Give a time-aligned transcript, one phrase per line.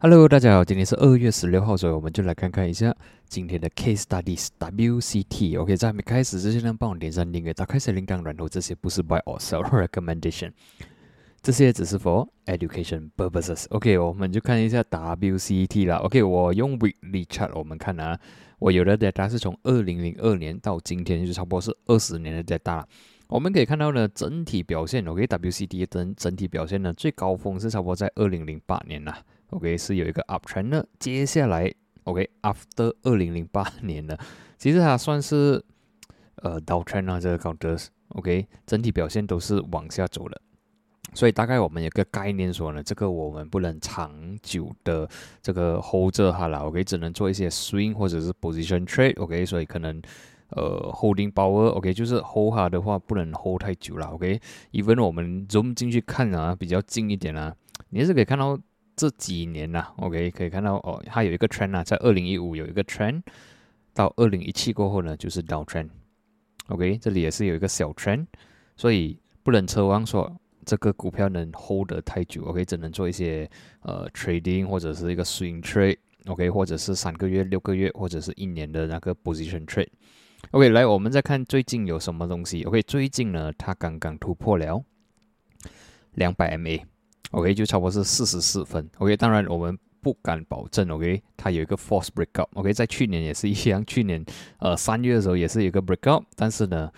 [0.00, 2.94] Hello，大家好，今天是二月十六号，所以我们就来看看一下
[3.28, 5.60] 今天的 Case Studies WCT。
[5.60, 10.52] OK，在还没开始之前呢，帮我点上订阅，打开小铃铛，然后这些不是 Buy or Sell Recommendation，
[11.42, 13.66] 这些只是 for education purposes。
[13.70, 15.96] OK，我们就看一下 WCT 啦。
[15.96, 18.18] OK，我用 Weekly Chart 我们看啊，
[18.60, 22.84] 我有的 data 是从二零零二年到今天，就差不多是二十年的 data。
[23.28, 29.22] 我们可以看到呢，整体表现，OK，WCT 整整体表现呢，最高峰是差不多在二零零八年啦。
[29.50, 31.70] OK 是有一个 uptrend 的，接下来
[32.04, 34.16] OK after 二零零八年呢，
[34.56, 35.62] 其实它算是
[36.36, 40.40] 呃 downtrend 啊，这个 counters OK 整体表现都是往下走的，
[41.12, 45.06] 所以大概我们有个概念说呢，这个我们不能长久的
[45.42, 50.00] 这个 hold 着它了，OK 只能做一些 swing 或者是 position trade OK，所以可能
[50.50, 57.54] 呃 holding power OK 就是 hold 它的话不能 hold 太久了 OK，even 我们 zoom 进去看啊，比较近一点啊，
[57.90, 58.58] 你是可以看到。
[59.00, 63.22] 这几年呐，OK，可以看到哦，它有一个 trend 啊，在二零一五有一个 trend，
[63.94, 68.26] 到二零一七过后呢，就是 down trend，OK，这里也是有一个小 trend，
[68.74, 73.48] 所以不能奢望说这个股票能 hold 得太久，OK，只能做一些
[73.82, 79.86] 呃 trading 或者是一个 swing trade，OK，或者是三个月、六个月或者是一年的那个 position trade
[80.52, 84.82] OK，来，我们再看最近有什么东西，OK，最近呢，它刚刚突破了
[86.14, 86.80] 两百 MA。
[87.32, 88.88] OK，就差不多是四十四分。
[88.96, 90.90] OK，当然我们不敢保证。
[90.90, 92.48] OK，它有一个 force break up。
[92.54, 94.24] OK，在去年也是一样，去年
[94.58, 96.90] 呃三月的时候也是一个 break up，但是呢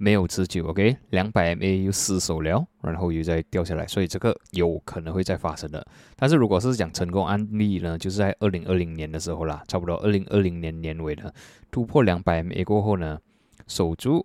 [0.00, 0.66] 没有持久。
[0.66, 5.86] OK，两百 MA 又失手了，然后又再掉下来，所以这个有可能会再发生的。
[6.16, 11.32] 但是如果是讲成功案例呢，就是在二零二零年的时候啦，差不多二零二零年年尾的
[11.70, 13.20] 突破两百 MA 过后呢，
[13.66, 14.24] 守住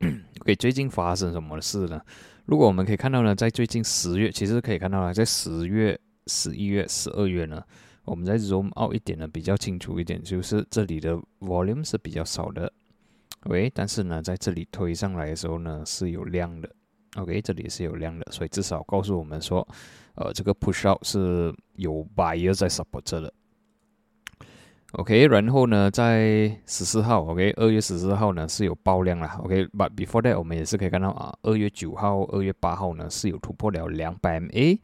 [0.40, 2.00] OK，最近发生什么事呢？
[2.44, 7.62] 如果我们可以看到呢，在最近十月，其实可以看到啊，在十月、十一月、十二月呢。
[8.04, 12.72] 我们在 zoom out 一点呢，比较清楚一点，就是这里的 volume 是比较少的
[13.44, 16.68] ，OK，但是呢，在这里推上来的时候呢，是有量的
[17.16, 19.66] ，OK，这里是有量的，所以至少告诉我们说，
[20.14, 23.32] 呃，这个 push out 是有 buyer 在 support 这的
[24.92, 34.78] ，OK，然后呢，在十四号，OK，二月十四号呢是有爆量了，OK，but before that 我们也是可以看到啊，二月九号、二月八号呢是有突破了两百 MA。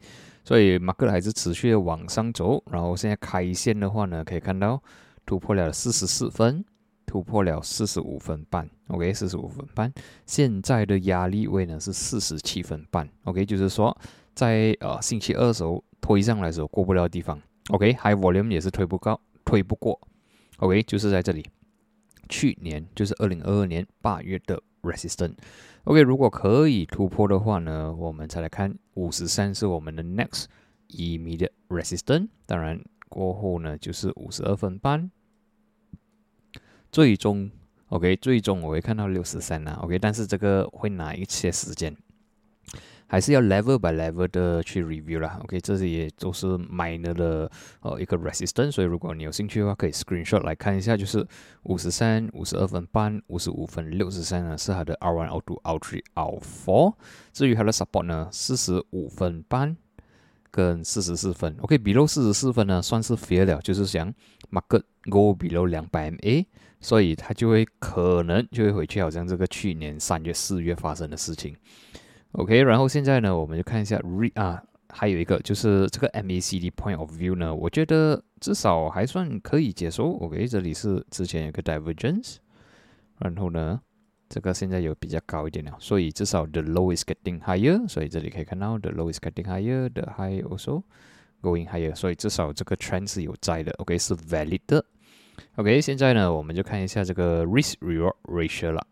[0.45, 4.81] 所以马克还是持续的往上走，然后现在开线的话呢，可以看到
[5.23, 6.65] 突破了四十四分，
[7.09, 9.91] 突破了四十五分半，OK，四十五分半。
[10.27, 13.97] 现在的压力位呢是四十七分半，OK，就是说
[14.35, 19.99] 在呃星期二时候推上来的时候过不了地方，OK，High Volume 也是推不高，推不过
[20.59, 21.43] ，OK，就是在这里。
[22.29, 25.33] 去年就是二零二二年八月的 Resistance。
[25.85, 30.45] OK，如果可以突破的话呢，我们再来看五十三是我们的 next
[30.89, 32.27] immediate resistance。
[32.45, 35.09] 当然过后呢就是五十二分半，
[36.91, 37.49] 最终
[37.89, 41.95] OK，最终我会看到六十三啊 OK，但是这个会拿一些时间。
[43.11, 51.25] 还是要 level by level 的去 review 啦，OK，这些也都是 minor 的呃一个 resistance，所以如果你有兴趣的话，可以 screenshot 来看一下，就是
[51.63, 56.93] 五十三、五十二分半、五十五分、六十三呢是它的 R one、R two、R three、R four，
[57.33, 59.75] 至于它的 support 呢，四十五分半
[60.51, 64.13] 跟四十四分，OK，below 四十四分呢算是 fail 了，就是想
[64.51, 66.45] market go below 两百 MA，
[66.81, 71.55] 所以它就会可能就会回去，好像这个去年三月、四月发生的事情。
[72.33, 80.11] OK，然后现在呢，我们就看一下 re 啊，还有一个就是这个 MACD point of view 呢，我觉得至少还算可以接受。
[80.19, 82.35] OK，这里是之前有个 divergence，
[83.17, 83.81] 然后呢，
[84.29, 90.83] 这个现在有比较高一点了，所以至少 the low is getting higher，所以这里可以看到 the low is getting higher，the high also
[91.41, 93.71] going higher，所以至少这个 trend 是有在的。
[93.79, 94.85] OK，是 valid 的。
[95.55, 98.87] OK，现在呢，我们就看一下这个 risk reward ratio 了。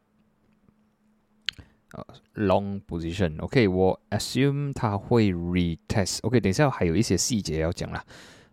[1.94, 2.06] 呃
[2.36, 8.04] ，long position，OK，我 assume 它会 retest，OK，等一下还有一些细节要讲啦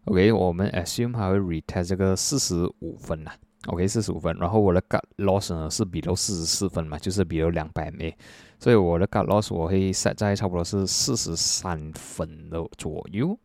[0.05, 3.33] ，OK，我们 assume 它会 retest 这个四十五分呐
[3.67, 8.15] ，OK，四十五分，然后我的 gut loss 呢是比如四十四分嘛，就是比如两百 MA，
[8.61, 13.37] 所以我的 gut loss 我会 set 在差不多是四十三分的左右，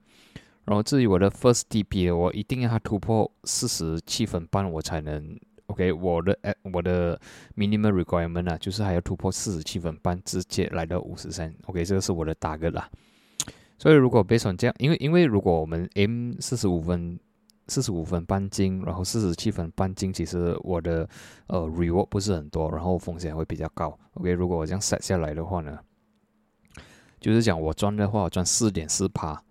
[0.69, 5.35] 然后至于我的 first DP，我一定要它突破四十七分半，我才能
[5.65, 5.91] OK。
[5.91, 7.19] 我的诶，我的
[7.57, 11.51] minimum requirement 啊，就是还要突破四十七分半，直接来到五十三。
[11.65, 12.87] OK，这个是我的大个啦。
[13.79, 17.19] 所以如果 based on 这样，因为因为如果我们 M 四十五分，
[17.67, 21.09] 四十五分半进，然后四十七分半进，其实我的
[21.47, 23.97] 呃 reward 不是很多，然后风险会比较高。
[24.13, 25.79] OK，如果我这样 set 下来的话呢，
[27.19, 29.41] 就是讲我赚的话，我赚四点四趴。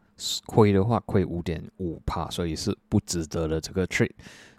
[0.47, 4.11] 亏的话，亏五点五帕，所以是不值得的这个 trade。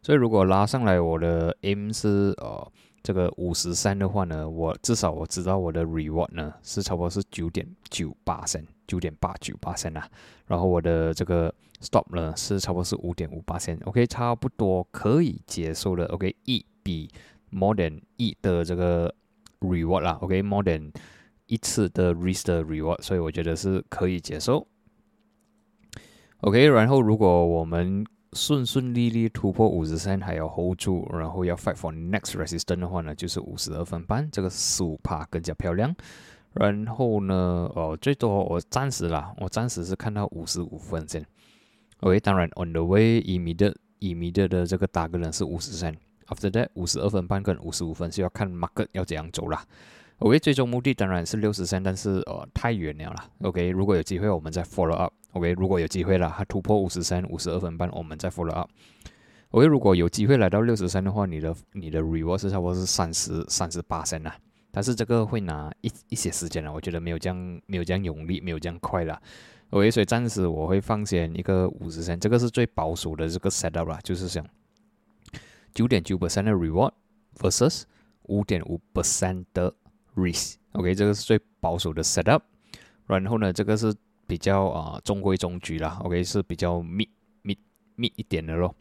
[0.01, 2.71] 所以如果拉上来，我的 M 是呃
[3.03, 10.09] 这个五十三的话呢，我至少我知道我的 reward 呢是差不多是九点九八升，九点八九八升啊。
[10.47, 16.05] 然后我的这个 stop 呢是差不多是五点五八升，OK，差不多可以接受的。
[16.05, 17.09] OK，一比
[17.51, 19.13] more than 一的这个
[19.59, 20.91] reward 啦，OK，more than
[21.47, 24.65] 一次的 risk 的 reward，所以我觉得是可以接受。
[26.41, 35.93] OK，然后如果我们顺顺利利突破五十三，还要 hold 住，然后要 fight for next resistance 的话呢，就是五十二分半，这个十五帕更加漂亮。
[36.53, 41.25] 然后呢，哦，最多我暂时啦，我暂时是看到五十五分先。
[41.99, 45.93] OK，当然 on the way immediate immediate 的这个大个人是五十三
[46.27, 49.61] ，after that 五十二分半跟五十五分是要看 market 要怎样走啦。
[50.19, 53.29] OK，最终目的当然是六十三，但是呃太远了啦。
[53.41, 55.13] OK，如果有机会我们再 follow up。
[55.33, 58.67] OK，如果有机会了，它突破五十三、五十二分半，我们再 follow up。
[59.51, 64.35] OK，如果有机会来到六十三的话，你的你的 reward 是差不多是三十三十八升啊。
[64.71, 69.21] 但是这个会拿一一些时间了，我觉得没有这样没有这样用力，没有这样快了。
[69.69, 74.43] OK，所以暂时我会放先一个五十三，这个是最保守的这个 setup 啦，就是想
[75.75, 76.91] 九点九 percent 的 reward
[77.37, 77.83] versus
[78.23, 79.71] 五点五 percent 的
[80.15, 80.55] risk。
[80.71, 82.41] OK，这个是最保守的 setup。
[83.05, 83.93] 然后呢，这个是。
[84.29, 87.09] 比较啊中规中矩啦，OK 是比较密
[87.41, 87.57] 密
[87.95, 88.75] 密一点的咯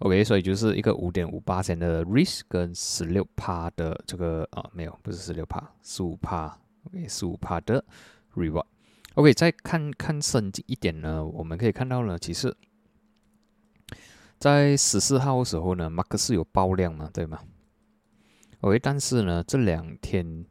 [0.00, 6.58] ，OK 所以就是一个五点五八千的 risk 跟十六帕的这个啊没有不是十六帕十五帕
[6.88, 7.84] ，OK 十五帕的
[8.34, 12.52] reward，OK 再看看深一点呢，我们可以看到呢，其实，
[14.40, 17.38] 在十四号的时候呢，马克是有爆量嘛，对吗
[18.62, 20.44] ？OK 但是呢这两天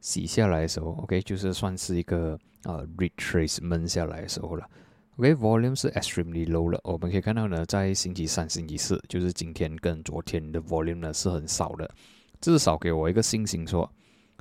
[0.00, 2.38] 洗下来的时候，OK 就是算是一个。
[2.64, 4.68] 呃，retracement 下来的时候了
[5.16, 6.80] ，OK，volume 是 extremely low 了。
[6.84, 11.90] 我们可以看到呢，在星期三、星期四，就是今天跟昨天的 volume 呢是很少的。
[12.40, 13.90] 至少给我一个信心，说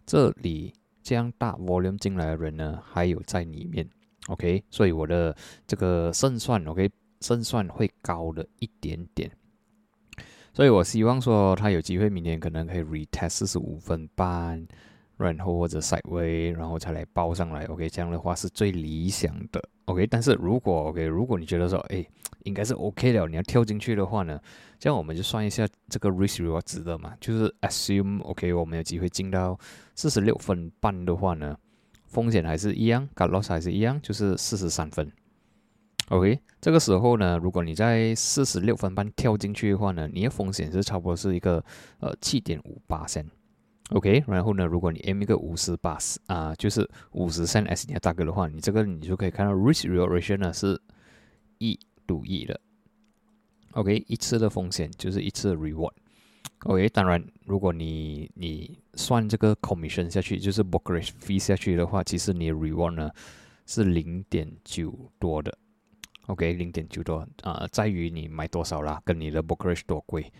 [0.05, 0.73] 这里
[1.03, 3.87] 这样大 volume 进来的人呢，还有在里面。
[4.27, 5.35] OK，所以我的
[5.65, 6.89] 这个胜算，OK，
[7.21, 9.31] 胜算会高了一点点。
[10.53, 14.67] 所以我希望说，他有机会明年可能可以 retest 四十五分半。
[15.21, 20.07] 然后或者 side way，然后才来报上来，OK，这样的话是最理想的，OK。
[20.07, 22.05] 但是如果 OK，如果你觉得说，哎，
[22.43, 24.39] 应该是 OK 的，你要跳进去的话呢，
[24.79, 27.13] 这样我们就算一下这个 risk reward 值得嘛？
[27.19, 29.57] 就是 assume OK，我们有机会进到
[29.95, 31.55] 四十六分半的话呢，
[32.07, 35.11] 风险还是一样，got loss 还是一样，就是四十三分
[36.09, 36.39] ，OK。
[36.59, 41.63] 这个时候呢，如果你在四十六分半跳进去的话呢，你的风险是差不多是一个
[41.99, 43.25] 呃七点五八千。
[43.91, 50.81] OK，然后呢，如果你 M 一个五十八十啊，就是五十三 S 你要大哥的话，你这个你就可以看到 risk reward 呢是
[51.57, 51.77] 一
[52.07, 52.59] 赌一的。
[53.71, 55.91] OK，一次的风险就是一次 reward。
[56.63, 63.11] OK，当然，如果你你算这个 commission 下去，就是 brokerage fee 下去的话，其实你的 reward 呢
[63.65, 65.57] 是零点九多的。
[66.27, 70.31] OK，零点九多啊，在于你买多少啦，跟你的 brokerage 多贵。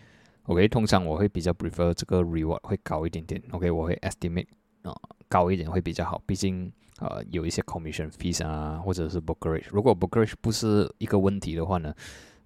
[0.44, 3.40] OK，通常我会比较 prefer 这个 reward 会高一点点。
[3.50, 4.46] OK，我会 estimate
[4.82, 4.92] 啊
[5.28, 9.66] 高一点会比较好，毕竟呃有一些 commission fees 啊，或者是 brokerage。
[9.70, 11.94] 如果 brokerage 不是一个问题的话呢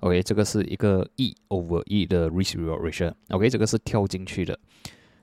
[0.01, 3.13] ，OK，这个是一个 E over E 的 risk reward ratio。
[3.31, 4.59] OK，这个是跳进去的。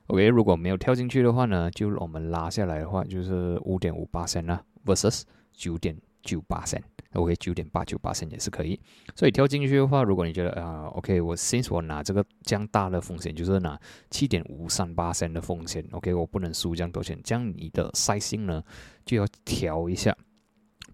[0.08, 6.82] OK，如果没有跳进去的话呢，就我们拉下来的话就是五点五八千啦，versus 九点九八三。
[7.12, 8.76] OK，九点八九八三也是可以，
[9.14, 18.60] 所以跳进去的话，如果你觉得啊，OK，我 since 我拿这个这样大的风险，就是拿七点五三八三的风险，OK，我不能输这样多钱，这样你的 size 呢
[19.06, 20.12] 就要调一下，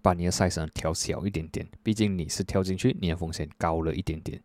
[0.03, 4.39] 把你的 size 调小一点点，毕竟你是跳进去，你的风险高了一点点。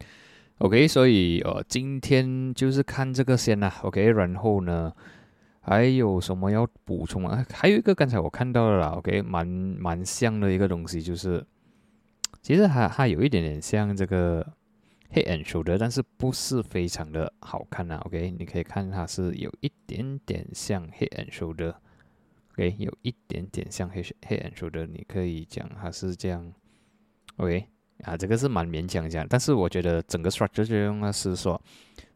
[0.60, 4.90] OK，所以呃，今天就是看这个先啦，OK，然后呢，
[5.68, 7.44] 还有什么要补充啊？
[7.52, 11.44] 还有一个刚才我看到了啦，OK，蛮蛮像的一个东西就是。
[12.40, 14.46] 其实还还有一点点像这个
[15.10, 18.00] 黑 and shoulder，但是不是非常的好看呐。
[18.04, 26.52] OK，你可以看它是有一点点像黑 and shoulder，OK，有一点点像黑黑 and shoulder，你可以讲它是这样
[27.38, 27.66] ，OK，
[28.04, 31.60] 啊，这个是蛮勉强讲，但是我觉得整个 structure 就用的是说，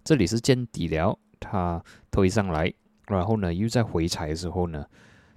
[0.05, 2.73] 这里是见底了，它推上来，
[3.11, 4.87] 然后呢又在回踩的时候呢，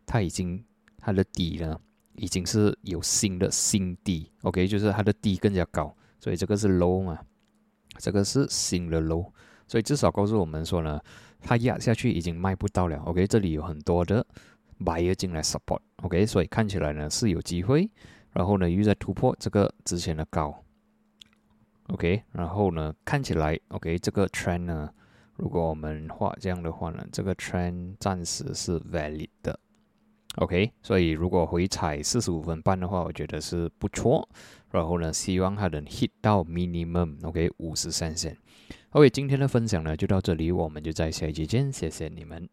[0.06, 0.64] 它已经
[0.98, 1.80] 它的底呢
[2.16, 7.20] 已经是有新的新低，OK，就是它的低更加高，所以这个是 low 嘛，
[7.98, 9.32] 这个是新的 low，
[9.68, 11.00] 所以至少告诉我们说呢，
[11.42, 14.26] 它压下去已经卖不到了，OK，这里有很多的
[14.80, 17.90] buyer 进来 support，OK，所以看起来呢是有机会。
[18.34, 20.64] 然后呢，又在突破这个之前的高
[21.90, 22.24] ，OK。
[22.32, 24.90] 然后呢，看起来 OK，这个 trend 呢，
[25.36, 29.60] 如果我们画这样的话呢，这个 trend 暂时是 valid 的
[30.36, 30.72] ，OK。
[30.82, 34.28] 所以如果回踩四十五分半的话，我觉得是不错。
[34.72, 38.38] 然后呢，希望它能 hit 到 minimum OK 五十三线。
[38.92, 42.50] OK，今天的分享呢就到这里，我们就在下一期见，谢谢你们。